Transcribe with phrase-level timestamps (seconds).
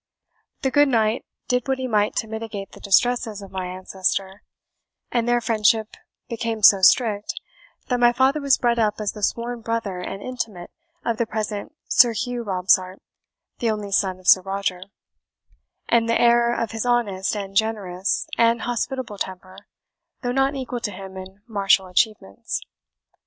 [0.63, 4.41] The good knight did what he might to mitigate the distresses of my ancestor;
[5.11, 5.95] and their friendship
[6.27, 7.39] became so strict,
[7.87, 10.71] that my father was bred up as the sworn brother and intimate
[11.05, 12.99] of the present Sir Hugh Robsart,
[13.59, 14.81] the only son of Sir Roger,
[15.87, 19.67] and the heir of his honest, and generous, and hospitable temper,
[20.23, 22.61] though not equal to him in martial achievements."